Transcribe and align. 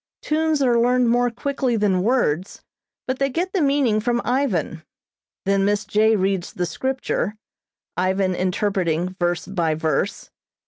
Tunes 0.23 0.63
are 0.63 0.79
learned 0.79 1.09
more 1.11 1.29
quickly 1.29 1.75
than 1.75 2.01
words, 2.01 2.63
but 3.05 3.19
they 3.19 3.29
get 3.29 3.53
the 3.53 3.61
meaning 3.61 3.99
from 3.99 4.19
Ivan. 4.25 4.81
Then 5.45 5.63
Miss 5.63 5.85
J. 5.85 6.15
reads 6.15 6.53
the 6.53 6.65
Scripture, 6.65 7.35
Ivan 7.95 8.33
interpreting 8.33 9.15
verse 9.19 9.45
by 9.45 9.75
verse. 9.75 10.31